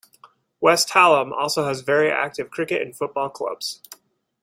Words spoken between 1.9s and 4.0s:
active Cricket and Football Clubs.